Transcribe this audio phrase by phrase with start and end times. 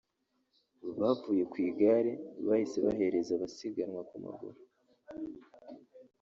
[0.99, 2.13] Bavuye ku igare
[2.47, 4.59] bahise bahereza abasiganwa ku maguru